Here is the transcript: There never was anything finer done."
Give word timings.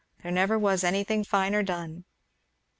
There 0.23 0.31
never 0.31 0.57
was 0.57 0.83
anything 0.83 1.23
finer 1.23 1.61
done." 1.61 2.05